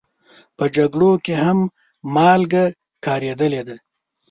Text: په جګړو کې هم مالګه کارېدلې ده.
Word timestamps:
په 0.57 0.65
جګړو 0.75 1.11
کې 1.25 1.33
هم 1.43 1.59
مالګه 2.15 2.63
کارېدلې 3.05 3.61
ده. 3.67 3.75